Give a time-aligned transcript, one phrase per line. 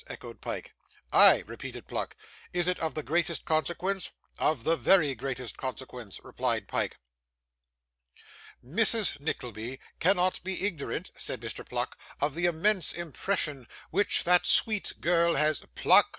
[0.07, 0.73] echoed Pyke.
[1.13, 2.15] 'Ay,' repeated Pluck;
[2.53, 6.97] 'is it of the greatest consequence?' 'Of the very greatest consequence,' replied Pyke.
[8.65, 9.19] 'Mrs.
[9.19, 11.63] Nickleby cannot be ignorant,' said Mr.
[11.63, 16.07] Pluck, 'of the immense impression which that sweet girl has' 'Pluck!